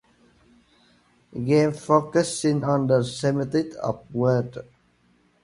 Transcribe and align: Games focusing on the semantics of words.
Games 1.35 1.85
focusing 1.85 2.63
on 2.63 2.87
the 2.87 3.03
semantics 3.03 3.75
of 3.75 4.03
words. 4.11 4.57